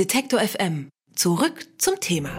Detektor 0.00 0.40
FM. 0.40 0.88
Zurück 1.14 1.66
zum 1.76 2.00
Thema. 2.00 2.30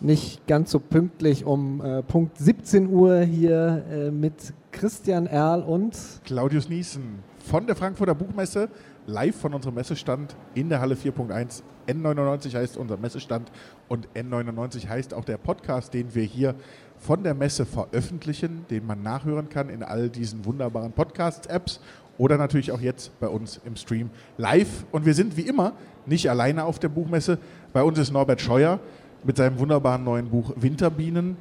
Nicht 0.00 0.44
ganz 0.48 0.72
so 0.72 0.80
pünktlich 0.80 1.44
um 1.44 1.80
äh, 1.80 2.02
Punkt 2.02 2.36
17 2.36 2.88
Uhr 2.88 3.20
hier 3.20 3.84
äh, 3.88 4.10
mit 4.10 4.54
Christian 4.72 5.28
Erl 5.28 5.62
und 5.62 5.96
Claudius 6.24 6.68
Niesen 6.68 7.22
von 7.38 7.68
der 7.68 7.76
Frankfurter 7.76 8.16
Buchmesse, 8.16 8.68
live 9.06 9.36
von 9.36 9.54
unserem 9.54 9.76
Messestand 9.76 10.34
in 10.56 10.68
der 10.68 10.80
Halle 10.80 10.96
4.1. 10.96 11.62
N99 11.86 12.56
heißt 12.56 12.76
unser 12.76 12.96
Messestand 12.96 13.52
und 13.86 14.08
N99 14.16 14.88
heißt 14.88 15.14
auch 15.14 15.24
der 15.24 15.36
Podcast, 15.36 15.94
den 15.94 16.12
wir 16.12 16.24
hier 16.24 16.56
von 16.98 17.22
der 17.22 17.34
Messe 17.34 17.64
veröffentlichen, 17.64 18.64
den 18.70 18.86
man 18.86 19.02
nachhören 19.02 19.48
kann 19.48 19.68
in 19.68 19.82
all 19.82 20.08
diesen 20.08 20.44
wunderbaren 20.44 20.92
Podcast-Apps 20.92 21.80
oder 22.18 22.36
natürlich 22.36 22.72
auch 22.72 22.80
jetzt 22.80 23.18
bei 23.20 23.28
uns 23.28 23.60
im 23.64 23.76
Stream 23.76 24.10
live. 24.36 24.84
Und 24.90 25.06
wir 25.06 25.14
sind 25.14 25.36
wie 25.36 25.42
immer 25.42 25.72
nicht 26.06 26.28
alleine 26.28 26.64
auf 26.64 26.78
der 26.78 26.88
Buchmesse. 26.88 27.38
Bei 27.72 27.82
uns 27.82 27.98
ist 27.98 28.12
Norbert 28.12 28.40
Scheuer 28.40 28.80
mit 29.24 29.36
seinem 29.36 29.58
wunderbaren 29.58 30.04
neuen 30.04 30.28
Buch 30.28 30.52
Winterbienen, 30.56 31.36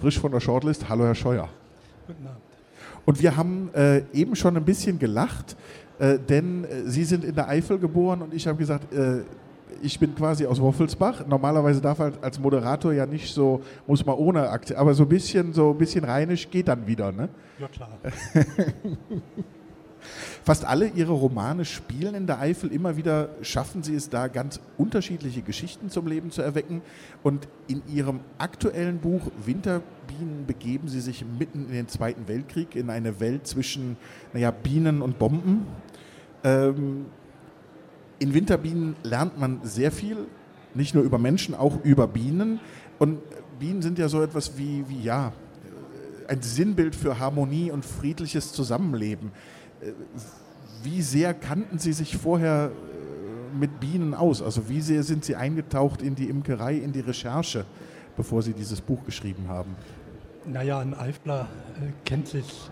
frisch 0.00 0.18
von 0.18 0.32
der 0.32 0.40
Shortlist. 0.40 0.88
Hallo, 0.88 1.04
Herr 1.04 1.14
Scheuer. 1.14 1.48
Guten 2.06 2.26
Abend. 2.26 2.40
Und 3.04 3.20
wir 3.20 3.36
haben 3.36 3.70
äh, 3.74 4.02
eben 4.12 4.36
schon 4.36 4.56
ein 4.56 4.64
bisschen 4.64 4.98
gelacht, 4.98 5.56
äh, 5.98 6.18
denn 6.18 6.64
äh, 6.64 6.82
Sie 6.86 7.04
sind 7.04 7.24
in 7.24 7.34
der 7.34 7.48
Eifel 7.48 7.78
geboren 7.78 8.22
und 8.22 8.32
ich 8.32 8.46
habe 8.46 8.58
gesagt, 8.58 8.92
äh, 8.92 9.22
ich 9.82 9.98
bin 9.98 10.14
quasi 10.14 10.46
aus 10.46 10.60
Woffelsbach. 10.60 11.26
Normalerweise 11.26 11.80
darf 11.80 11.98
halt 11.98 12.22
als 12.22 12.38
Moderator 12.38 12.92
ja 12.92 13.06
nicht 13.06 13.32
so, 13.32 13.62
muss 13.86 14.04
man 14.04 14.16
ohne 14.16 14.48
Akzent, 14.48 14.78
aber 14.78 14.94
so 14.94 15.04
ein 15.04 15.08
bisschen, 15.08 15.52
so 15.52 15.70
ein 15.70 15.78
bisschen 15.78 16.04
rheinisch 16.04 16.50
geht 16.50 16.68
dann 16.68 16.86
wieder, 16.86 17.12
ne? 17.12 17.28
Ja, 17.58 17.68
klar. 17.68 17.90
Fast 20.44 20.64
alle 20.64 20.88
ihre 20.88 21.12
Romane 21.12 21.64
spielen 21.64 22.14
in 22.14 22.26
der 22.26 22.40
Eifel. 22.40 22.72
Immer 22.72 22.96
wieder 22.96 23.28
schaffen 23.42 23.82
sie 23.82 23.94
es 23.94 24.10
da, 24.10 24.26
ganz 24.26 24.60
unterschiedliche 24.76 25.42
Geschichten 25.42 25.88
zum 25.88 26.06
Leben 26.08 26.32
zu 26.32 26.42
erwecken. 26.42 26.82
Und 27.22 27.46
in 27.68 27.82
ihrem 27.92 28.20
aktuellen 28.38 28.98
Buch 28.98 29.20
Winterbienen 29.44 30.46
begeben 30.46 30.88
sie 30.88 31.00
sich 31.00 31.24
mitten 31.38 31.66
in 31.66 31.72
den 31.72 31.88
Zweiten 31.88 32.26
Weltkrieg, 32.26 32.74
in 32.74 32.90
eine 32.90 33.20
Welt 33.20 33.46
zwischen 33.46 33.96
naja, 34.32 34.50
Bienen 34.50 35.00
und 35.00 35.18
Bomben. 35.18 35.66
Ähm, 36.42 37.06
in 38.22 38.34
Winterbienen 38.34 38.94
lernt 39.02 39.38
man 39.38 39.60
sehr 39.64 39.90
viel, 39.90 40.16
nicht 40.74 40.94
nur 40.94 41.02
über 41.02 41.18
Menschen, 41.18 41.54
auch 41.54 41.84
über 41.84 42.06
Bienen. 42.06 42.60
Und 42.98 43.18
Bienen 43.58 43.82
sind 43.82 43.98
ja 43.98 44.08
so 44.08 44.22
etwas 44.22 44.56
wie, 44.56 44.84
wie 44.88 45.02
ja, 45.02 45.32
ein 46.28 46.40
Sinnbild 46.40 46.94
für 46.94 47.18
Harmonie 47.18 47.70
und 47.72 47.84
friedliches 47.84 48.52
Zusammenleben. 48.52 49.32
Wie 50.84 51.02
sehr 51.02 51.34
kannten 51.34 51.78
Sie 51.78 51.92
sich 51.92 52.16
vorher 52.16 52.70
äh, 52.70 53.56
mit 53.56 53.80
Bienen 53.80 54.14
aus? 54.14 54.40
Also 54.40 54.68
wie 54.68 54.80
sehr 54.80 55.02
sind 55.02 55.24
Sie 55.24 55.34
eingetaucht 55.34 56.00
in 56.00 56.14
die 56.14 56.28
Imkerei, 56.28 56.76
in 56.76 56.92
die 56.92 57.00
Recherche, 57.00 57.64
bevor 58.16 58.42
Sie 58.42 58.52
dieses 58.52 58.80
Buch 58.80 59.04
geschrieben 59.04 59.48
haben? 59.48 59.74
Naja, 60.46 60.78
ein 60.78 60.94
Eifler 60.94 61.48
äh, 61.80 61.90
kennt 62.04 62.28
sich 62.28 62.70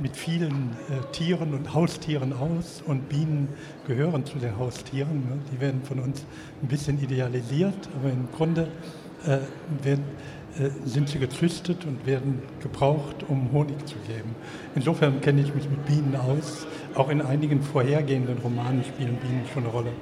mit 0.00 0.16
vielen 0.16 0.76
äh, 0.88 1.12
Tieren 1.12 1.54
und 1.54 1.74
Haustieren 1.74 2.32
aus 2.32 2.82
und 2.86 3.08
Bienen 3.08 3.48
gehören 3.86 4.24
zu 4.24 4.38
den 4.38 4.58
Haustieren. 4.58 5.20
Ne? 5.28 5.38
Die 5.52 5.60
werden 5.60 5.82
von 5.82 6.00
uns 6.00 6.24
ein 6.62 6.68
bisschen 6.68 7.02
idealisiert, 7.02 7.88
aber 7.98 8.10
im 8.10 8.28
Grunde 8.32 8.68
äh, 9.26 9.38
werden 9.82 10.04
äh, 10.58 10.70
sind 10.84 11.08
sie 11.08 11.18
gezüchtet 11.18 11.84
und 11.84 12.06
werden 12.06 12.42
gebraucht, 12.60 13.24
um 13.28 13.52
Honig 13.52 13.86
zu 13.86 13.96
geben. 14.06 14.34
Insofern 14.74 15.20
kenne 15.20 15.42
ich 15.42 15.54
mich 15.54 15.68
mit 15.68 15.86
Bienen 15.86 16.16
aus. 16.16 16.66
Auch 16.94 17.08
in 17.08 17.22
einigen 17.22 17.62
vorhergehenden 17.62 18.38
Romanen 18.38 18.82
spielen 18.82 19.16
Bienen 19.16 19.42
schon 19.52 19.62
eine 19.62 19.72
Rolle. 19.72 19.92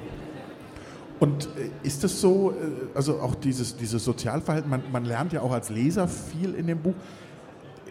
Und 1.20 1.46
äh, 1.46 1.86
ist 1.86 2.02
es 2.04 2.20
so, 2.20 2.52
äh, 2.52 2.54
also 2.94 3.20
auch 3.20 3.34
dieses, 3.34 3.76
dieses 3.76 4.04
Sozialverhalten, 4.04 4.70
man, 4.70 4.82
man 4.90 5.04
lernt 5.04 5.32
ja 5.32 5.42
auch 5.42 5.52
als 5.52 5.68
Leser 5.68 6.08
viel 6.08 6.54
in 6.54 6.66
dem 6.66 6.78
Buch. 6.78 6.94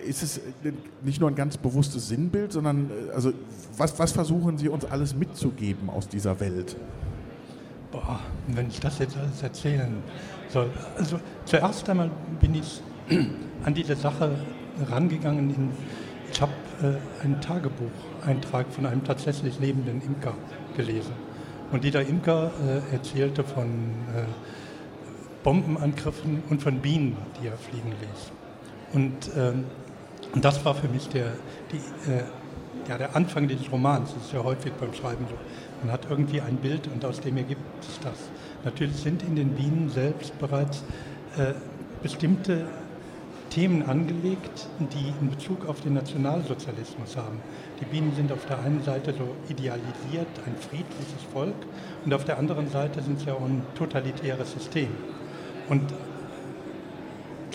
Ist 0.07 0.23
es 0.23 0.41
nicht 1.03 1.19
nur 1.19 1.29
ein 1.29 1.35
ganz 1.35 1.57
bewusstes 1.57 2.07
Sinnbild, 2.07 2.51
sondern 2.51 2.89
also 3.13 3.33
was, 3.77 3.97
was 3.99 4.11
versuchen 4.11 4.57
Sie 4.57 4.69
uns 4.69 4.85
alles 4.85 5.15
mitzugeben 5.15 5.89
aus 5.89 6.07
dieser 6.07 6.39
Welt? 6.39 6.75
Boah, 7.91 8.19
wenn 8.47 8.67
ich 8.67 8.79
das 8.79 8.99
jetzt 8.99 9.17
alles 9.17 9.41
erzählen 9.43 9.91
soll. 10.49 10.69
Also 10.97 11.19
zuerst 11.45 11.89
einmal 11.89 12.09
bin 12.39 12.55
ich 12.55 12.81
an 13.63 13.73
diese 13.73 13.95
Sache 13.95 14.31
rangegangen. 14.89 15.49
In, 15.49 15.69
ich 16.31 16.41
habe 16.41 16.51
äh, 16.81 17.23
einen 17.23 17.39
Tagebucheintrag 17.41 18.71
von 18.71 18.85
einem 18.85 19.03
tatsächlich 19.03 19.59
lebenden 19.59 20.01
Imker 20.01 20.33
gelesen. 20.75 21.13
Und 21.71 21.83
dieser 21.83 22.01
Imker 22.01 22.51
äh, 22.65 22.93
erzählte 22.93 23.43
von 23.43 23.67
äh, 24.15 24.23
Bombenangriffen 25.43 26.43
und 26.49 26.61
von 26.61 26.79
Bienen, 26.79 27.17
die 27.41 27.47
er 27.47 27.57
fliegen 27.57 27.89
ließ. 27.89 28.31
Und, 28.93 29.31
ähm, 29.37 29.65
und 30.37 30.45
das 30.45 30.63
war 30.63 30.75
für 30.75 30.87
mich 30.87 31.09
der, 31.09 31.31
die, 31.71 31.77
äh, 32.11 32.21
ja, 32.87 32.99
der 32.99 33.15
Anfang 33.15 33.47
dieses 33.47 33.71
Romans. 33.71 34.13
Das 34.13 34.25
ist 34.25 34.33
ja 34.33 34.43
häufig 34.43 34.71
beim 34.73 34.93
Schreiben 34.93 35.25
so. 35.27 35.35
Man 35.81 35.91
hat 35.91 36.01
irgendwie 36.11 36.41
ein 36.41 36.57
Bild 36.57 36.87
und 36.93 37.03
aus 37.05 37.19
dem 37.21 37.37
ergibt 37.37 37.83
sich 37.83 37.97
das. 38.01 38.29
Natürlich 38.63 38.97
sind 38.97 39.23
in 39.23 39.35
den 39.35 39.55
Bienen 39.55 39.89
selbst 39.89 40.37
bereits 40.37 40.83
äh, 41.39 41.53
bestimmte 42.03 42.67
Themen 43.49 43.81
angelegt, 43.81 44.67
die 44.77 45.11
in 45.19 45.31
Bezug 45.31 45.67
auf 45.67 45.81
den 45.81 45.95
Nationalsozialismus 45.95 47.17
haben. 47.17 47.39
Die 47.81 47.85
Bienen 47.85 48.13
sind 48.15 48.31
auf 48.31 48.45
der 48.45 48.59
einen 48.59 48.83
Seite 48.83 49.15
so 49.15 49.29
idealisiert, 49.51 50.27
ein 50.45 50.55
friedliches 50.55 51.23
Volk, 51.33 51.55
und 52.05 52.13
auf 52.13 52.25
der 52.25 52.37
anderen 52.37 52.69
Seite 52.69 53.01
sind 53.01 53.19
sie 53.21 53.31
auch 53.31 53.41
ein 53.41 53.63
totalitäres 53.73 54.51
System. 54.51 54.89
Und 55.67 55.81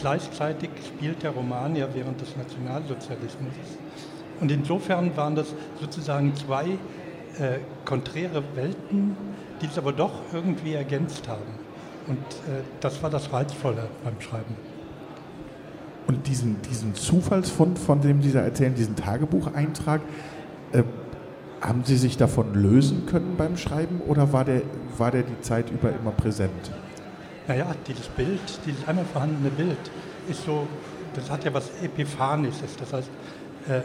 gleichzeitig 0.02 0.68
spielt 0.86 1.22
der 1.22 1.30
Roman 1.30 1.76
ja 1.76 1.86
während 1.94 2.20
des 2.20 2.36
Nationalsozialismus. 2.36 3.54
Und 4.40 4.50
insofern 4.50 5.16
waren 5.16 5.36
das 5.36 5.54
sozusagen 5.80 6.34
zwei 6.34 6.64
äh, 7.38 7.60
konträre 7.84 8.42
Welten, 8.56 9.16
die 9.62 9.66
es 9.66 9.78
aber 9.78 9.92
doch 9.92 10.10
irgendwie 10.32 10.74
ergänzt 10.74 11.28
haben. 11.28 11.52
Und 12.08 12.18
äh, 12.18 12.62
das 12.80 13.00
war 13.02 13.10
das 13.10 13.32
Reizvolle 13.32 13.88
beim 14.02 14.20
Schreiben. 14.20 14.56
Und 16.08 16.26
diesen, 16.26 16.60
diesen 16.62 16.96
Zufallsfund, 16.96 17.78
von 17.78 18.00
dem 18.00 18.22
Sie 18.22 18.32
da 18.32 18.40
erzählen, 18.40 18.74
diesen 18.74 18.96
Tagebucheintrag, 18.96 20.00
äh, 20.72 20.82
haben 21.60 21.84
Sie 21.84 21.96
sich 21.96 22.16
davon 22.16 22.54
lösen 22.54 23.06
können 23.06 23.36
beim 23.36 23.56
Schreiben 23.56 24.00
oder 24.00 24.32
war 24.32 24.44
der, 24.44 24.62
war 24.98 25.12
der 25.12 25.22
die 25.22 25.40
Zeit 25.42 25.70
über 25.70 25.90
immer 25.90 26.10
präsent? 26.10 26.72
Naja, 27.48 27.74
dieses 27.86 28.06
Bild, 28.08 28.40
dieses 28.66 28.86
einmal 28.86 29.04
vorhandene 29.04 29.50
Bild, 29.50 29.78
ist 30.28 30.44
so, 30.44 30.66
das 31.14 31.30
hat 31.30 31.44
ja 31.44 31.52
was 31.52 31.70
Epiphanisches. 31.82 32.76
Das 32.76 32.92
heißt, 32.92 33.10
äh, 33.68 33.80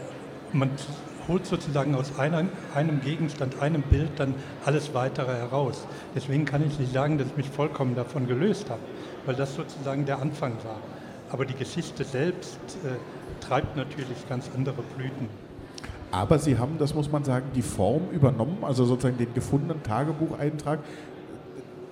man 0.52 0.70
holt 1.26 1.44
sozusagen 1.44 1.94
aus 1.94 2.18
einer, 2.18 2.44
einem 2.74 3.00
Gegenstand, 3.00 3.60
einem 3.60 3.82
Bild 3.82 4.10
dann 4.16 4.34
alles 4.64 4.94
weitere 4.94 5.34
heraus. 5.34 5.86
Deswegen 6.14 6.44
kann 6.44 6.66
ich 6.66 6.78
nicht 6.78 6.92
sagen, 6.92 7.18
dass 7.18 7.26
ich 7.28 7.36
mich 7.36 7.50
vollkommen 7.50 7.94
davon 7.94 8.26
gelöst 8.26 8.70
habe, 8.70 8.80
weil 9.26 9.34
das 9.34 9.54
sozusagen 9.54 10.06
der 10.06 10.20
Anfang 10.20 10.52
war. 10.64 10.78
Aber 11.30 11.44
die 11.44 11.54
Geschichte 11.54 12.04
selbst 12.04 12.58
äh, 12.84 13.44
treibt 13.44 13.76
natürlich 13.76 14.26
ganz 14.28 14.48
andere 14.56 14.82
Blüten. 14.96 15.28
Aber 16.10 16.38
Sie 16.38 16.58
haben, 16.58 16.78
das 16.78 16.94
muss 16.94 17.12
man 17.12 17.24
sagen, 17.24 17.50
die 17.54 17.60
Form 17.60 18.08
übernommen, 18.12 18.58
also 18.62 18.86
sozusagen 18.86 19.18
den 19.18 19.34
gefundenen 19.34 19.82
Tagebucheintrag. 19.82 20.78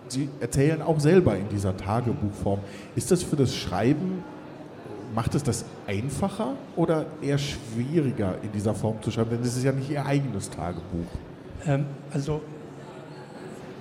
Sie 0.09 0.29
erzählen 0.41 0.83
auch 0.83 1.01
selber 1.01 1.37
in 1.37 1.49
dieser 1.49 1.77
Tagebuchform. 1.77 2.61
Ist 2.95 3.11
das 3.11 3.23
für 3.23 3.37
das 3.37 3.55
Schreiben 3.55 4.25
macht 5.15 5.35
es 5.35 5.43
das 5.43 5.65
einfacher 5.87 6.55
oder 6.77 7.07
eher 7.23 7.39
schwieriger 7.39 8.35
in 8.43 8.53
dieser 8.53 8.75
Form 8.75 9.03
zu 9.03 9.11
schreiben? 9.11 9.31
Denn 9.31 9.43
es 9.43 9.57
ist 9.57 9.65
ja 9.65 9.73
nicht 9.73 9.91
Ihr 9.91 10.05
eigenes 10.05 10.51
Tagebuch. 10.51 11.07
Ähm, 11.67 11.87
also 12.13 12.43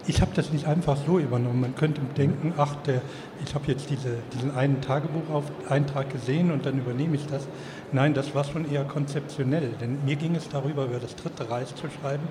ich 0.08 0.22
habe 0.22 0.32
das 0.36 0.54
nicht 0.54 0.68
einfach 0.68 0.98
so 1.06 1.18
übernommen. 1.18 1.62
Man 1.62 1.76
könnte 1.76 2.00
denken, 2.16 2.54
ach, 2.58 2.76
der, 2.86 3.02
ich 3.44 3.56
habe 3.56 3.66
jetzt 3.68 3.90
diese, 3.90 4.18
diesen 4.34 4.56
einen 4.56 4.80
Tagebucheintrag 4.82 6.12
gesehen 6.12 6.52
und 6.52 6.66
dann 6.66 6.78
übernehme 6.78 7.16
ich 7.16 7.26
das. 7.26 7.48
Nein, 7.92 8.14
das 8.14 8.36
war 8.36 8.44
schon 8.44 8.72
eher 8.72 8.84
konzeptionell, 8.84 9.72
denn 9.82 10.06
mir 10.06 10.16
ging 10.16 10.36
es 10.36 10.48
darüber, 10.48 10.86
über 10.86 11.00
das 11.00 11.16
Dritte 11.16 11.50
Reich 11.50 11.74
zu 11.76 11.88
schreiben, 11.90 12.24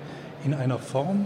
in 0.45 0.53
einer 0.53 0.79
Form, 0.79 1.25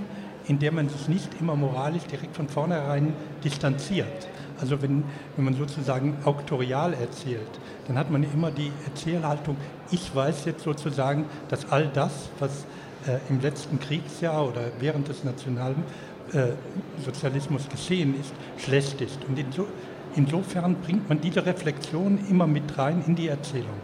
in 0.50 0.60
der 0.60 0.74
man 0.74 0.90
sich 0.90 1.08
nicht 1.08 1.30
immer 1.40 1.56
moralisch 1.56 2.04
direkt 2.04 2.36
von 2.36 2.50
vornherein 2.50 3.14
distanziert. 3.44 4.28
Also 4.60 4.82
wenn, 4.82 5.04
wenn 5.36 5.46
man 5.46 5.54
sozusagen 5.54 6.18
auktorial 6.26 6.96
erzählt, 6.96 7.60
dann 7.88 7.98
hat 7.98 8.12
man 8.12 8.24
immer 8.24 8.52
die 8.52 8.74
Erzählhaltung, 8.86 9.56
ich 9.92 10.14
weiß 10.14 10.44
jetzt 10.46 10.64
sozusagen, 10.64 11.26
dass 11.50 11.72
all 11.72 11.88
das, 11.94 12.30
was 12.40 12.66
äh, 13.08 13.20
im 13.30 13.40
letzten 13.40 13.80
Kriegsjahr 13.80 14.46
oder 14.48 14.64
während 14.80 15.08
des 15.08 15.24
Nationalsozialismus 15.24 17.68
äh, 17.68 17.70
geschehen 17.70 18.20
ist, 18.20 18.34
schlecht 18.58 19.00
ist. 19.02 19.20
Und 19.28 19.38
inso, 19.40 19.68
insofern 20.16 20.78
bringt 20.82 21.08
man 21.08 21.22
diese 21.22 21.46
Reflexion 21.46 22.18
immer 22.28 22.48
mit 22.48 22.76
rein 22.78 23.04
in 23.06 23.16
die 23.16 23.28
Erzählung. 23.28 23.78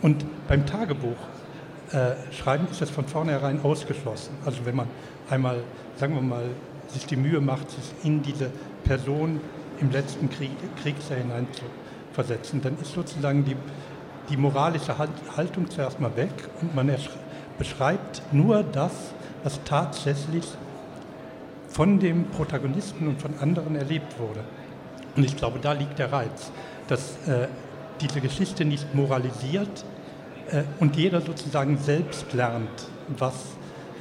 Und 0.00 0.24
beim 0.46 0.64
Tagebuch 0.64 1.16
äh, 1.92 2.32
schreiben 2.32 2.66
ist 2.70 2.80
das 2.80 2.90
von 2.90 3.06
vornherein 3.06 3.62
ausgeschlossen. 3.62 4.34
Also 4.44 4.64
wenn 4.64 4.76
man 4.76 4.86
einmal, 5.30 5.62
sagen 5.96 6.14
wir 6.14 6.22
mal, 6.22 6.44
sich 6.88 7.06
die 7.06 7.16
Mühe 7.16 7.40
macht, 7.40 7.70
sich 7.70 7.92
in 8.04 8.22
diese 8.22 8.50
Person 8.84 9.40
im 9.80 9.90
letzten 9.90 10.28
Krieg, 10.30 10.50
Kriegsjahr 10.82 11.18
hineinzuversetzen, 11.18 12.62
dann 12.62 12.76
ist 12.80 12.92
sozusagen 12.92 13.44
die, 13.44 13.56
die 14.28 14.36
moralische 14.36 14.96
Haltung 14.98 15.70
zuerst 15.70 16.00
mal 16.00 16.14
weg 16.16 16.32
und 16.60 16.74
man 16.74 16.90
beschreibt 17.58 18.22
nur 18.32 18.62
das, 18.62 18.92
was 19.44 19.60
tatsächlich 19.64 20.44
von 21.68 22.00
dem 22.00 22.24
Protagonisten 22.30 23.08
und 23.08 23.20
von 23.20 23.38
anderen 23.40 23.76
erlebt 23.76 24.18
wurde. 24.18 24.40
Und 25.16 25.24
ich 25.24 25.36
glaube, 25.36 25.58
da 25.60 25.72
liegt 25.72 25.98
der 25.98 26.12
Reiz, 26.12 26.50
dass 26.86 27.16
äh, 27.26 27.48
diese 28.00 28.20
Geschichte 28.20 28.64
nicht 28.64 28.94
moralisiert 28.94 29.84
äh, 30.50 30.64
und 30.80 30.96
jeder 30.96 31.20
sozusagen 31.20 31.78
selbst 31.78 32.32
lernt, 32.32 32.88
was 33.16 33.34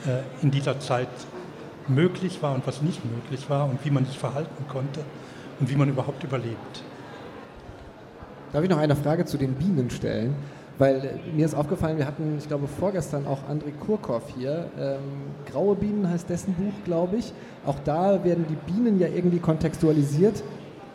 äh, 0.05 0.43
in 0.43 0.51
dieser 0.51 0.79
Zeit 0.79 1.07
möglich 1.87 2.41
war 2.41 2.53
und 2.53 2.67
was 2.67 2.81
nicht 2.81 3.01
möglich 3.05 3.49
war 3.49 3.69
und 3.69 3.83
wie 3.85 3.91
man 3.91 4.05
sich 4.05 4.17
verhalten 4.17 4.65
konnte 4.67 5.01
und 5.59 5.69
wie 5.69 5.75
man 5.75 5.89
überhaupt 5.89 6.23
überlebt. 6.23 6.83
Darf 8.53 8.63
ich 8.63 8.69
noch 8.69 8.77
eine 8.77 8.95
Frage 8.95 9.25
zu 9.25 9.37
den 9.37 9.53
Bienen 9.55 9.89
stellen? 9.89 10.35
Weil 10.77 10.95
äh, 11.03 11.35
mir 11.35 11.45
ist 11.45 11.55
aufgefallen, 11.55 11.97
wir 11.97 12.05
hatten, 12.05 12.37
ich 12.37 12.47
glaube, 12.47 12.67
vorgestern 12.67 13.25
auch 13.25 13.39
André 13.49 13.71
Kurkow 13.79 14.21
hier. 14.37 14.69
Ähm, 14.79 14.99
Graue 15.51 15.75
Bienen 15.75 16.09
heißt 16.09 16.29
dessen 16.29 16.53
Buch, 16.53 16.73
glaube 16.85 17.17
ich. 17.17 17.33
Auch 17.65 17.79
da 17.83 18.23
werden 18.23 18.45
die 18.49 18.71
Bienen 18.71 18.99
ja 18.99 19.07
irgendwie 19.07 19.39
kontextualisiert 19.39 20.43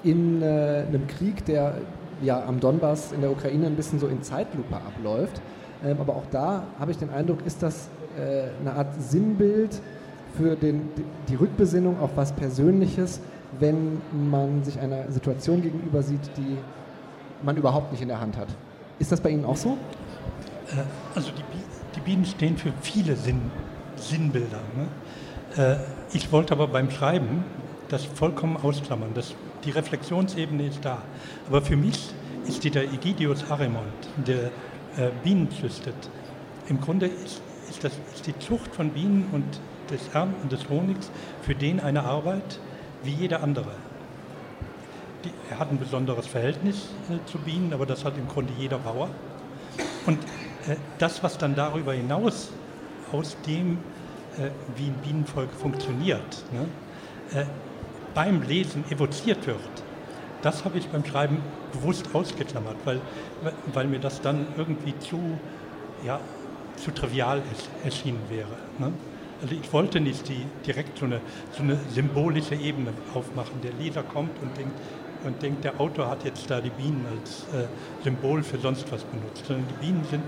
in 0.05 0.43
äh, 0.43 0.85
einem 0.87 1.07
Krieg, 1.07 1.45
der 1.45 1.75
ja 2.23 2.45
am 2.45 2.61
Donbass 2.61 3.13
in 3.13 3.21
der 3.21 3.31
Ukraine 3.31 3.67
ein 3.67 3.77
bisschen 3.77 3.99
so 3.99 4.07
in 4.07 4.23
Zeitlupe 4.23 4.77
abläuft. 4.77 5.41
Ähm, 5.85 5.97
aber 6.01 6.17
auch 6.17 6.27
da 6.31 6.65
habe 6.79 6.91
ich 6.91 6.99
den 6.99 7.11
Eindruck, 7.11 7.45
ist 7.45 7.63
das 7.63 7.89
äh, 8.19 8.45
eine 8.61 8.75
Art 8.77 8.95
Sinnbild 9.01 9.81
für 10.37 10.57
den, 10.57 10.89
die 11.29 11.35
Rückbesinnung 11.35 12.01
auf 12.01 12.11
was 12.17 12.33
Persönliches, 12.33 13.21
wenn 13.59 14.01
man 14.31 14.65
sich 14.65 14.79
einer 14.81 15.11
Situation 15.11 15.63
gegenüber 15.63 16.03
sieht, 16.03 16.37
die 16.37 16.57
man 17.43 17.57
überhaupt 17.57 17.93
nicht 17.93 18.01
in 18.01 18.09
der 18.09 18.21
Hand 18.21 18.37
hat. 18.37 18.49
Ist 18.99 19.13
das 19.13 19.21
bei 19.21 19.31
Ihnen 19.31 19.45
auch 19.45 19.57
so? 19.57 19.71
Äh, 20.71 20.83
also 21.15 21.31
die, 21.31 21.43
die, 21.97 22.01
Bienen 22.01 22.25
stehen 22.25 22.57
für 22.57 22.73
viele 22.81 23.17
Sinn, 23.17 23.41
Sinnbilder. 23.97 24.61
Ne? 24.77 25.63
Äh, 25.63 25.77
ich 26.17 26.33
wollte 26.33 26.55
aber 26.55 26.69
beim 26.69 26.91
Schreiben 26.91 27.45
das 27.93 28.05
vollkommen 28.05 28.57
ausklammern. 28.57 29.11
Das, 29.15 29.35
die 29.65 29.71
Reflexionsebene 29.71 30.67
ist 30.67 30.85
da. 30.85 31.03
Aber 31.49 31.63
für 31.63 31.77
mich 31.77 32.11
ist 32.47 32.65
dieser 32.65 32.85
Egidius 32.85 33.51
Arimont, 33.51 33.87
der 34.27 34.47
äh, 34.97 35.11
Bienen 35.23 35.51
züchtet, 35.51 35.95
im 36.69 36.81
Grunde 36.81 37.07
ist, 37.07 37.41
ist, 37.69 37.85
das, 37.85 37.93
ist 38.15 38.27
die 38.27 38.39
Zucht 38.39 38.75
von 38.75 38.91
Bienen 38.91 39.29
und 39.33 39.45
des 39.91 40.09
Ernten 40.15 40.49
des 40.49 40.69
Honigs 40.69 41.11
für 41.43 41.55
den 41.55 41.81
eine 41.81 42.05
Arbeit 42.05 42.59
wie 43.03 43.11
jeder 43.11 43.43
andere 43.43 43.73
die, 45.25 45.33
er 45.51 45.59
hat 45.59 45.71
ein 45.71 45.79
besonderes 45.79 46.27
Verhältnis 46.27 46.89
äh, 47.11 47.25
zu 47.31 47.39
Bienen, 47.39 47.73
aber 47.73 47.87
das 47.87 48.05
hat 48.05 48.17
im 48.19 48.29
Grunde 48.29 48.53
jeder 48.59 48.79
Bauer. 48.79 49.09
Und 50.07 50.19
äh, 50.69 50.77
das, 50.99 51.23
was 51.23 51.39
dann 51.39 51.55
darüber 51.55 51.93
hinaus 51.93 52.51
aus 53.13 53.37
dem, 53.47 53.79
äh, 54.39 54.51
wie 54.77 54.87
ein 54.87 54.95
Bienenvolk 55.03 55.53
funktioniert, 55.53 56.45
ne, 56.53 57.41
äh, 57.41 57.45
beim 58.15 58.43
Lesen 58.43 58.85
evoziert 58.91 59.47
wird, 59.47 59.59
das 60.43 60.65
habe 60.65 60.79
ich 60.79 60.89
beim 60.89 61.05
Schreiben 61.05 61.39
bewusst 61.73 62.09
ausgeklammert, 62.13 62.77
weil, 62.85 63.01
weil 63.73 63.87
mir 63.87 64.01
das 64.01 64.21
dann 64.21 64.47
irgendwie 64.57 64.99
zu, 64.99 65.19
ja, 66.05 66.21
zu 66.77 66.91
trivial 66.91 67.43
erschienen 67.85 68.21
wäre. 68.29 68.57
Ne? 68.79 68.93
Also 69.41 69.55
ich 69.55 69.73
wollte 69.73 70.01
nicht 70.01 70.29
die, 70.29 70.45
direkt 70.67 70.99
so 70.99 71.07
eine, 71.07 71.21
so 71.53 71.63
eine 71.63 71.79
symbolische 71.91 72.55
Ebene 72.55 72.93
aufmachen. 73.15 73.61
Der 73.63 73.73
Leser 73.73 74.03
kommt 74.03 74.41
und 74.43 74.57
denkt, 74.57 74.79
und 75.25 75.41
denkt, 75.41 75.65
der 75.65 75.81
Autor 75.81 76.09
hat 76.09 76.25
jetzt 76.25 76.51
da 76.51 76.61
die 76.61 76.71
Bienen 76.71 77.07
als 77.17 77.47
äh, 77.55 77.67
Symbol 78.03 78.43
für 78.43 78.59
sonst 78.59 78.91
was 78.91 79.05
benutzt, 79.05 79.47
sondern 79.47 79.67
die 79.69 79.87
Bienen 79.87 80.05
sind 80.11 80.25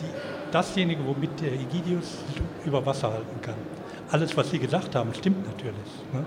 die, 0.00 0.52
dasjenige, 0.52 1.04
womit 1.04 1.40
der 1.40 1.52
Egidius 1.52 2.18
über 2.64 2.84
Wasser 2.86 3.12
halten 3.12 3.40
kann. 3.40 3.56
Alles, 4.10 4.36
was 4.36 4.50
Sie 4.50 4.58
gesagt 4.58 4.94
haben, 4.94 5.12
stimmt 5.14 5.46
natürlich. 5.46 5.76
Ne? 6.12 6.24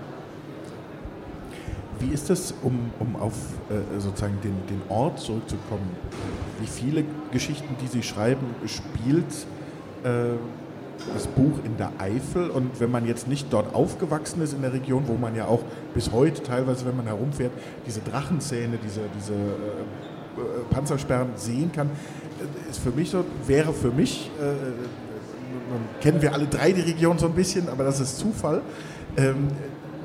Wie 1.98 2.12
ist 2.12 2.28
es, 2.30 2.54
um, 2.62 2.90
um 2.98 3.16
auf 3.16 3.34
äh, 3.70 4.00
sozusagen 4.00 4.38
den, 4.42 4.54
den 4.68 4.82
Ort 4.88 5.18
zurückzukommen? 5.18 5.96
Wie 6.60 6.66
viele 6.66 7.04
Geschichten, 7.32 7.74
die 7.82 7.86
Sie 7.86 8.02
schreiben, 8.02 8.46
spielt 8.66 9.24
äh, 10.04 10.36
das 11.14 11.26
Buch 11.26 11.58
in 11.64 11.76
der 11.76 11.92
Eifel. 11.98 12.50
Und 12.50 12.80
wenn 12.80 12.90
man 12.90 13.06
jetzt 13.06 13.28
nicht 13.28 13.52
dort 13.52 13.74
aufgewachsen 13.74 14.42
ist 14.42 14.52
in 14.52 14.62
der 14.62 14.72
Region, 14.72 15.04
wo 15.06 15.14
man 15.14 15.34
ja 15.34 15.46
auch 15.46 15.62
bis 15.94 16.12
heute 16.12 16.42
teilweise, 16.42 16.86
wenn 16.86 16.96
man 16.96 17.06
herumfährt, 17.06 17.52
diese 17.86 18.00
Drachenzähne, 18.00 18.78
diese, 18.82 19.00
diese 19.18 19.32
äh, 19.32 19.36
äh 19.36 20.64
Panzersperren 20.70 21.30
sehen 21.36 21.72
kann, 21.72 21.88
äh, 21.88 22.70
ist 22.70 22.80
für 22.80 22.90
mich 22.90 23.10
so, 23.10 23.24
wäre 23.46 23.72
für 23.72 23.90
mich, 23.90 24.30
äh, 24.40 26.02
kennen 26.02 26.20
wir 26.20 26.34
alle 26.34 26.46
drei 26.46 26.72
die 26.72 26.82
Region 26.82 27.18
so 27.18 27.26
ein 27.26 27.32
bisschen, 27.32 27.68
aber 27.68 27.84
das 27.84 28.00
ist 28.00 28.18
Zufall. 28.18 28.62
Ähm, 29.16 29.48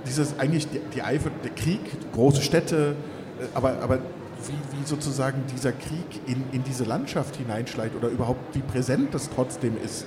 dieses 0.08 0.40
eigentlich 0.40 0.68
die, 0.70 0.80
die 0.94 1.02
Eifel, 1.02 1.32
der 1.44 1.52
Krieg, 1.52 1.80
große 2.14 2.42
Städte, 2.42 2.96
äh, 3.40 3.46
aber, 3.54 3.82
aber 3.82 4.00
wie, 4.48 4.80
wie, 4.80 4.86
sozusagen 4.86 5.44
dieser 5.54 5.72
Krieg 5.72 6.22
in, 6.26 6.44
in 6.52 6.64
diese 6.64 6.84
Landschaft 6.84 7.36
hineinschleicht 7.36 7.96
oder 7.96 8.10
überhaupt 8.10 8.56
wie 8.56 8.62
präsent 8.62 9.14
das 9.14 9.30
trotzdem 9.34 9.78
ist. 9.84 10.06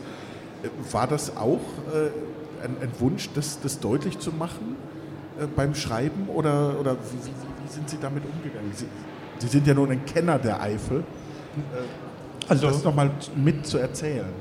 War 0.90 1.06
das 1.06 1.36
auch 1.36 1.60
äh, 1.92 2.64
ein, 2.64 2.76
ein, 2.80 2.90
Wunsch, 2.98 3.30
das, 3.34 3.60
das, 3.60 3.78
deutlich 3.80 4.18
zu 4.18 4.32
machen 4.32 4.76
äh, 5.38 5.46
beim 5.46 5.74
Schreiben 5.74 6.28
oder, 6.28 6.80
oder 6.80 6.92
wie, 6.94 7.26
wie, 7.26 7.30
wie, 7.30 7.72
sind 7.72 7.88
Sie 7.88 7.98
damit 8.00 8.24
umgegangen? 8.24 8.72
Sie, 8.74 8.86
Sie, 9.38 9.48
sind 9.48 9.66
ja 9.66 9.74
nun 9.74 9.90
ein 9.90 10.04
Kenner 10.04 10.38
der 10.38 10.60
Eifel. 10.60 11.00
Äh, 11.00 12.48
also, 12.48 12.66
das 12.66 12.82
nochmal 12.82 13.10
mit 13.36 13.66
zu 13.66 13.78
erzählen. 13.78 14.32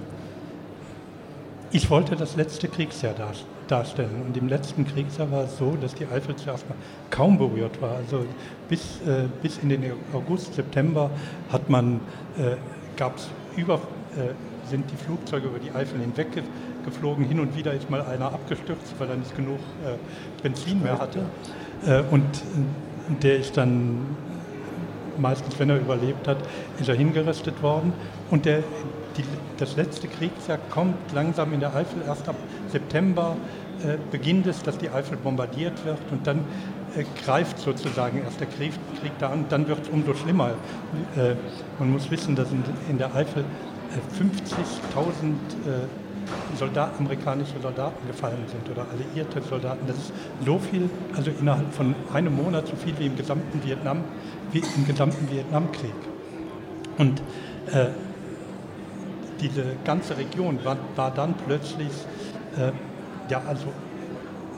Ich 1.72 1.90
wollte 1.90 2.16
das 2.16 2.36
letzte 2.36 2.68
Kriegsjahr 2.68 3.14
darstellen. 3.14 3.53
Und 4.28 4.38
im 4.38 4.48
letzten 4.48 4.86
Kriegsjahr 4.86 5.32
war 5.32 5.46
es 5.46 5.58
so, 5.58 5.76
dass 5.82 5.96
die 5.96 6.06
Eifel 6.06 6.36
zuerst 6.36 6.68
mal 6.70 6.76
kaum 7.10 7.38
berührt 7.38 7.82
war. 7.82 7.96
Also 7.96 8.26
bis, 8.70 9.02
äh, 9.08 9.26
bis 9.42 9.58
in 9.58 9.70
den 9.70 9.84
August, 10.14 10.54
September 10.54 11.10
hat 11.52 11.70
man, 11.70 12.00
äh, 12.38 12.56
gab 12.98 13.18
es 13.18 13.30
über 13.56 13.76
äh, 14.16 14.34
sind 14.70 14.90
die 14.92 14.96
Flugzeuge 14.96 15.48
über 15.48 15.60
die 15.60 15.72
Eifel 15.72 16.00
hinweg 16.00 16.28
geflogen. 16.86 17.26
Hin 17.26 17.40
und 17.40 17.56
wieder 17.56 17.74
ist 17.74 17.90
mal 17.90 18.02
einer 18.02 18.28
abgestürzt, 18.28 18.94
weil 18.98 19.10
er 19.10 19.16
nicht 19.16 19.36
genug 19.36 19.60
äh, 19.86 19.98
Benzin 20.42 20.82
mehr 20.82 21.00
hatte. 21.00 21.20
Äh, 21.86 22.04
und 22.12 22.24
der 23.22 23.38
ist 23.38 23.58
dann 23.58 24.16
meistens, 25.18 25.60
wenn 25.60 25.70
er 25.70 25.80
überlebt 25.80 26.28
hat, 26.28 26.38
ist 26.80 26.90
er 26.90 26.96
hingerichtet 26.96 27.62
worden. 27.62 27.94
Und 28.32 28.46
der, 28.46 28.60
die, 29.18 29.24
das 29.58 29.76
letzte 29.76 30.08
Kriegsjahr 30.08 30.60
kommt 30.70 30.96
langsam 31.14 31.54
in 31.54 31.60
der 31.60 31.76
Eifel. 31.76 32.02
Erst 32.08 32.30
ab 32.30 32.36
September 32.70 33.36
äh, 33.36 33.63
beginnt 34.12 34.48
es, 34.48 34.62
dass 34.64 34.78
die 34.78 34.90
Eifel 34.90 35.18
bombardiert 35.18 35.86
wird 35.86 36.00
und 36.12 36.26
dann 36.26 36.40
äh, 36.96 37.06
greift 37.26 37.60
sozusagen 37.60 38.22
erst 38.24 38.40
der 38.40 38.48
Krieg, 38.48 38.72
Krieg 39.02 39.12
da 39.20 39.30
an. 39.30 39.46
Dann 39.50 39.68
wird 39.68 39.80
es 39.84 39.90
umso 39.90 40.14
schlimmer. 40.14 40.52
Äh, 41.16 41.36
man 41.80 41.92
muss 41.92 42.10
wissen, 42.12 42.36
dass 42.36 42.52
in, 42.52 42.64
in 42.90 42.98
der 42.98 43.14
Eifel 43.16 43.44
50.000 44.20 44.24
äh, 45.68 45.88
Soldat, 46.58 46.92
amerikanische 47.00 47.60
Soldaten 47.62 48.08
gefallen 48.08 48.46
sind 48.48 48.70
oder 48.70 48.86
alliierte 48.90 49.42
Soldaten. 49.42 49.86
Das 49.88 49.98
ist 49.98 50.14
so 50.46 50.60
viel, 50.60 50.90
also 51.16 51.32
innerhalb 51.40 51.74
von 51.74 51.96
einem 52.14 52.36
Monat 52.36 52.68
so 52.68 52.76
viel 52.76 52.94
wie 53.00 53.08
im 53.08 53.18
gesamten 53.18 53.64
Vietnam, 53.64 54.04
wie 54.52 54.60
im 54.60 54.86
gesamten 54.86 55.30
Vietnamkrieg. 55.30 55.94
Und 56.98 57.20
äh, 57.72 57.88
diese 59.42 59.64
ganze 59.84 60.18
Region 60.18 60.60
war, 60.64 60.78
war 60.96 61.12
dann 61.12 61.34
plötzlich 61.46 61.92
äh, 62.58 62.72
ja 63.30 63.42
also 63.48 63.68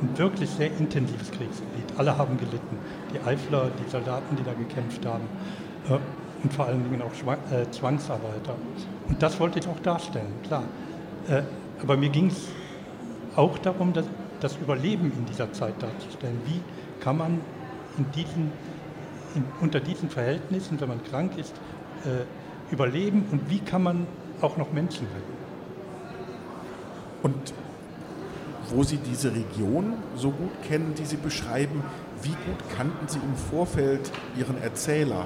ein 0.02 0.18
wirklich 0.18 0.50
sehr 0.50 0.68
intensives 0.78 1.32
Kriegsgebiet. 1.32 1.86
Alle 1.98 2.18
haben 2.18 2.38
gelitten. 2.38 2.78
Die 3.14 3.20
Eifler, 3.26 3.70
die 3.80 3.90
Soldaten, 3.90 4.36
die 4.36 4.44
da 4.44 4.54
gekämpft 4.54 5.06
haben. 5.06 5.24
Äh, 5.90 5.98
und 6.44 6.54
vor 6.54 6.66
allen 6.66 6.84
Dingen 6.84 7.02
auch 7.02 7.14
äh, 7.52 7.70
Zwangsarbeiter. 7.72 8.56
Und 9.08 9.22
das 9.22 9.40
wollte 9.40 9.60
ich 9.60 9.68
auch 9.68 9.80
darstellen, 9.80 10.34
klar. 10.44 10.64
Äh, 11.28 11.42
aber 11.82 11.98
mir 11.98 12.10
ging 12.10 12.28
es 12.28 12.48
auch 13.36 13.58
darum, 13.58 13.94
das, 13.94 14.06
das, 14.40 14.58
Überleben 14.58 15.12
in 15.18 15.26
dieser 15.26 15.52
Zeit 15.54 15.82
darzustellen. 15.82 16.40
Wie 16.46 16.62
kann 17.02 17.18
man 17.18 17.40
in 17.98 18.06
diesen, 18.12 18.52
in, 19.34 19.46
unter 19.62 19.80
diesen 19.80 20.10
Verhältnissen, 20.10 20.80
wenn 20.80 20.90
man 20.90 21.04
krank 21.04 21.38
ist, 21.38 21.54
überleben 22.70 23.26
und 23.32 23.50
wie 23.50 23.60
kann 23.60 23.82
man 23.82 24.06
auch 24.42 24.58
noch 24.58 24.72
Menschen 24.72 25.08
retten? 25.08 25.34
Und 27.24 27.54
wo 28.76 28.84
Sie 28.84 28.98
diese 28.98 29.32
Region 29.34 29.94
so 30.16 30.32
gut 30.32 30.52
kennen, 30.68 30.94
die 30.98 31.06
Sie 31.06 31.16
beschreiben, 31.16 31.82
wie 32.22 32.30
gut 32.30 32.78
kannten 32.78 33.08
Sie 33.08 33.20
im 33.20 33.36
Vorfeld 33.36 34.12
Ihren 34.38 34.62
Erzähler? 34.62 35.26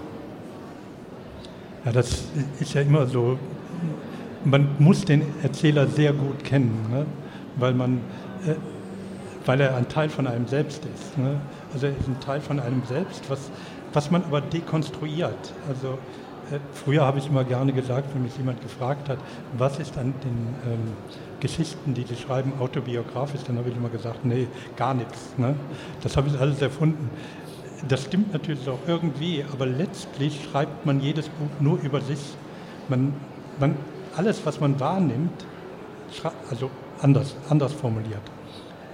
Ja, 1.83 1.91
das 1.91 2.25
ist 2.59 2.73
ja 2.73 2.81
immer 2.81 3.07
so. 3.07 3.39
Man 4.45 4.75
muss 4.79 5.03
den 5.03 5.23
Erzähler 5.41 5.87
sehr 5.87 6.13
gut 6.13 6.43
kennen, 6.43 6.85
ne? 6.91 7.05
weil 7.55 7.73
man, 7.73 7.97
äh, 8.45 8.53
weil 9.45 9.61
er 9.61 9.75
ein 9.75 9.89
Teil 9.89 10.09
von 10.09 10.27
einem 10.27 10.47
selbst 10.47 10.83
ist. 10.85 11.17
Ne? 11.17 11.41
Also 11.73 11.87
er 11.87 11.97
ist 11.97 12.07
ein 12.07 12.19
Teil 12.19 12.41
von 12.41 12.59
einem 12.59 12.83
selbst, 12.87 13.29
was, 13.29 13.49
was 13.93 14.11
man 14.11 14.23
aber 14.23 14.41
dekonstruiert. 14.41 15.53
Also 15.67 15.97
früher 16.73 17.05
habe 17.05 17.19
ich 17.19 17.27
immer 17.27 17.43
gerne 17.43 17.73
gesagt, 17.73 18.13
wenn 18.13 18.23
mich 18.23 18.37
jemand 18.37 18.61
gefragt 18.61 19.09
hat, 19.09 19.17
was 19.57 19.79
ist 19.79 19.97
an 19.97 20.13
den 20.23 20.71
ähm, 20.71 20.93
Geschichten, 21.39 21.93
die 21.93 22.03
Sie 22.03 22.15
schreiben, 22.15 22.53
autobiografisch, 22.59 23.41
dann 23.45 23.57
habe 23.57 23.69
ich 23.69 23.75
immer 23.75 23.89
gesagt, 23.89 24.25
nee, 24.25 24.47
gar 24.75 24.93
nichts. 24.93 25.33
Ne? 25.37 25.55
Das 26.01 26.17
habe 26.17 26.29
ich 26.29 26.39
alles 26.39 26.61
erfunden. 26.61 27.09
Das 27.87 28.03
stimmt 28.03 28.33
natürlich 28.33 28.67
auch 28.67 28.79
irgendwie, 28.87 29.45
aber 29.51 29.65
letztlich 29.65 30.43
schreibt 30.43 30.85
man 30.85 30.99
jedes 30.99 31.29
Buch 31.29 31.49
nur 31.59 31.79
über 31.81 32.01
sich. 32.01 32.19
Man, 32.89 33.13
man, 33.59 33.75
alles, 34.17 34.45
was 34.45 34.59
man 34.59 34.79
wahrnimmt, 34.79 35.45
also 36.49 36.69
anders, 37.01 37.35
anders 37.49 37.71
formuliert. 37.71 38.21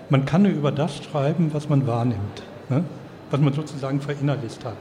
Man 0.10 0.26
kann 0.26 0.44
nur 0.44 0.52
über 0.52 0.72
das 0.72 1.04
schreiben, 1.04 1.52
was 1.54 1.68
man 1.68 1.88
wahrnimmt, 1.88 2.44
ne? 2.70 2.84
was 3.32 3.40
man 3.40 3.54
sozusagen 3.54 4.02
verinnerlicht 4.02 4.64
hat. 4.64 4.78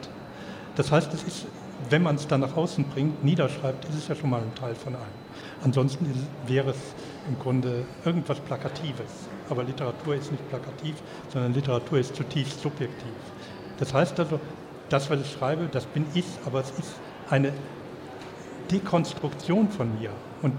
Das 0.76 0.92
heißt, 0.92 1.14
es 1.14 1.22
ist, 1.22 1.46
wenn 1.90 2.02
man 2.02 2.16
es 2.16 2.26
dann 2.26 2.40
nach 2.40 2.56
außen 2.56 2.84
bringt, 2.84 3.24
niederschreibt, 3.24 3.84
ist 3.86 3.94
es 3.96 4.08
ja 4.08 4.14
schon 4.14 4.30
mal 4.30 4.40
ein 4.40 4.54
Teil 4.54 4.74
von 4.74 4.94
einem. 4.94 5.04
Ansonsten 5.62 6.06
ist, 6.06 6.50
wäre 6.50 6.70
es 6.70 6.78
im 7.28 7.38
Grunde 7.38 7.84
irgendwas 8.04 8.40
Plakatives. 8.40 9.28
Aber 9.48 9.64
Literatur 9.64 10.14
ist 10.14 10.30
nicht 10.30 10.48
plakativ, 10.48 10.96
sondern 11.32 11.54
Literatur 11.54 11.98
ist 11.98 12.14
zutiefst 12.14 12.60
subjektiv. 12.60 13.12
Das 13.78 13.92
heißt 13.92 14.18
also, 14.20 14.40
das, 14.88 15.10
was 15.10 15.20
ich 15.20 15.32
schreibe, 15.32 15.68
das 15.70 15.86
bin 15.86 16.06
ich, 16.14 16.26
aber 16.46 16.60
es 16.60 16.70
ist 16.70 16.94
eine 17.30 17.52
Dekonstruktion 18.70 19.68
von 19.68 19.98
mir. 19.98 20.10
Und 20.42 20.54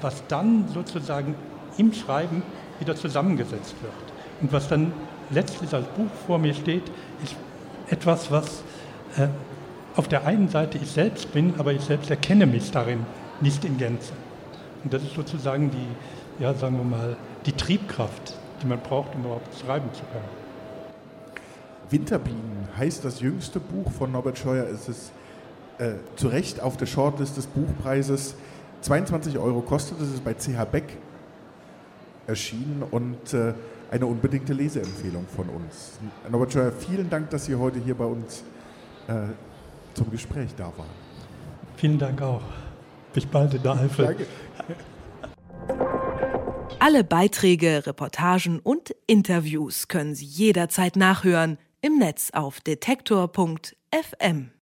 was 0.00 0.26
dann 0.26 0.68
sozusagen 0.72 1.34
im 1.76 1.92
Schreiben 1.92 2.42
wieder 2.78 2.96
zusammengesetzt 2.96 3.74
wird. 3.82 3.92
Und 4.40 4.52
was 4.52 4.68
dann 4.68 4.92
letztlich 5.30 5.72
als 5.74 5.86
Buch 5.88 6.10
vor 6.26 6.38
mir 6.38 6.54
steht, 6.54 6.84
ist 7.22 7.36
etwas, 7.88 8.30
was 8.30 8.62
äh, 9.16 9.28
auf 9.96 10.08
der 10.08 10.26
einen 10.26 10.48
Seite 10.48 10.78
ich 10.78 10.90
selbst 10.90 11.32
bin, 11.32 11.54
aber 11.58 11.72
ich 11.72 11.82
selbst 11.82 12.10
erkenne 12.10 12.46
mich 12.46 12.70
darin 12.70 13.04
nicht 13.40 13.64
in 13.64 13.78
Gänze. 13.78 14.12
Und 14.84 14.92
das 14.92 15.02
ist 15.02 15.14
sozusagen 15.14 15.70
die, 15.70 16.42
ja, 16.42 16.54
sagen 16.54 16.76
wir 16.78 16.84
mal, 16.84 17.16
die 17.46 17.52
Triebkraft, 17.52 18.34
die 18.62 18.66
man 18.66 18.80
braucht, 18.80 19.14
um 19.14 19.22
überhaupt 19.22 19.58
schreiben 19.58 19.88
zu 19.92 20.02
können. 20.12 20.40
Winterbienen 21.90 22.68
heißt 22.76 23.04
das 23.04 23.20
jüngste 23.20 23.58
Buch 23.58 23.90
von 23.90 24.12
Norbert 24.12 24.38
Scheuer. 24.38 24.66
Es 24.66 24.88
ist 24.88 25.12
äh, 25.78 25.94
zu 26.16 26.28
Recht 26.28 26.60
auf 26.60 26.76
der 26.76 26.86
Shortlist 26.86 27.36
des 27.36 27.46
Buchpreises. 27.46 28.36
22 28.82 29.38
Euro 29.38 29.60
kostet 29.60 30.00
es, 30.00 30.08
ist 30.12 30.24
bei 30.24 30.34
CH 30.34 30.64
Beck 30.70 30.96
erschienen 32.26 32.84
und 32.90 33.34
äh, 33.34 33.54
eine 33.90 34.06
unbedingte 34.06 34.52
Leseempfehlung 34.52 35.26
von 35.34 35.48
uns. 35.48 35.98
Norbert 36.30 36.52
Scheuer, 36.52 36.70
vielen 36.70 37.10
Dank, 37.10 37.30
dass 37.30 37.46
Sie 37.46 37.56
heute 37.56 37.80
hier 37.80 37.96
bei 37.96 38.04
uns 38.04 38.44
äh, 39.08 39.14
zum 39.94 40.10
Gespräch 40.10 40.50
da 40.56 40.64
waren. 40.76 40.88
Vielen 41.76 41.98
Dank 41.98 42.20
auch. 42.22 42.42
Bis 43.12 43.26
bald 43.26 43.54
in 43.54 43.62
der 43.62 43.72
Eifel. 43.72 44.06
Danke. 44.06 44.26
Alle 46.78 47.04
Beiträge, 47.04 47.86
Reportagen 47.86 48.58
und 48.58 48.94
Interviews 49.06 49.88
können 49.88 50.14
Sie 50.14 50.24
jederzeit 50.24 50.96
nachhören 50.96 51.58
im 51.82 51.98
Netz 51.98 52.30
auf 52.32 52.60
detektor.fm. 52.60 54.50